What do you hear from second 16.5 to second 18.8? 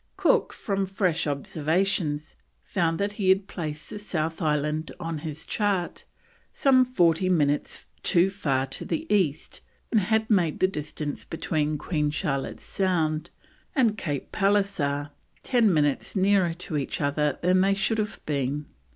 to each other than they should have been.